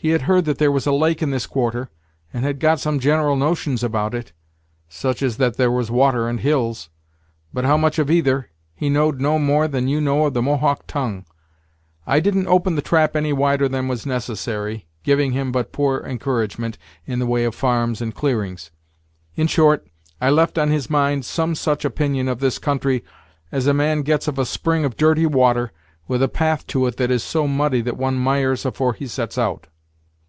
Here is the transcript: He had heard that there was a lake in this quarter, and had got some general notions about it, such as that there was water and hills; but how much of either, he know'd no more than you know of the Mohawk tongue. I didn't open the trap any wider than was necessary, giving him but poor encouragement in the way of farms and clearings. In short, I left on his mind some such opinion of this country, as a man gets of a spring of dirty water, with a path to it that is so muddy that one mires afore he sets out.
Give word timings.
He 0.00 0.10
had 0.10 0.22
heard 0.22 0.44
that 0.44 0.58
there 0.58 0.70
was 0.70 0.86
a 0.86 0.92
lake 0.92 1.22
in 1.22 1.32
this 1.32 1.48
quarter, 1.48 1.90
and 2.32 2.44
had 2.44 2.60
got 2.60 2.78
some 2.78 3.00
general 3.00 3.34
notions 3.34 3.82
about 3.82 4.14
it, 4.14 4.32
such 4.88 5.22
as 5.22 5.38
that 5.38 5.56
there 5.56 5.72
was 5.72 5.90
water 5.90 6.28
and 6.28 6.38
hills; 6.38 6.88
but 7.52 7.64
how 7.64 7.76
much 7.76 7.98
of 7.98 8.08
either, 8.08 8.48
he 8.76 8.88
know'd 8.88 9.20
no 9.20 9.40
more 9.40 9.66
than 9.66 9.88
you 9.88 10.00
know 10.00 10.26
of 10.26 10.34
the 10.34 10.40
Mohawk 10.40 10.86
tongue. 10.86 11.24
I 12.06 12.20
didn't 12.20 12.46
open 12.46 12.76
the 12.76 12.80
trap 12.80 13.16
any 13.16 13.32
wider 13.32 13.68
than 13.68 13.88
was 13.88 14.06
necessary, 14.06 14.86
giving 15.02 15.32
him 15.32 15.50
but 15.50 15.72
poor 15.72 15.98
encouragement 16.04 16.78
in 17.04 17.18
the 17.18 17.26
way 17.26 17.42
of 17.44 17.56
farms 17.56 18.00
and 18.00 18.14
clearings. 18.14 18.70
In 19.34 19.48
short, 19.48 19.84
I 20.20 20.30
left 20.30 20.58
on 20.58 20.70
his 20.70 20.88
mind 20.88 21.24
some 21.24 21.56
such 21.56 21.84
opinion 21.84 22.28
of 22.28 22.38
this 22.38 22.60
country, 22.60 23.02
as 23.50 23.66
a 23.66 23.74
man 23.74 24.02
gets 24.02 24.28
of 24.28 24.38
a 24.38 24.46
spring 24.46 24.84
of 24.84 24.96
dirty 24.96 25.26
water, 25.26 25.72
with 26.06 26.22
a 26.22 26.28
path 26.28 26.68
to 26.68 26.86
it 26.86 26.98
that 26.98 27.10
is 27.10 27.24
so 27.24 27.48
muddy 27.48 27.80
that 27.80 27.96
one 27.98 28.14
mires 28.14 28.64
afore 28.64 28.92
he 28.92 29.08
sets 29.08 29.36
out. 29.36 29.66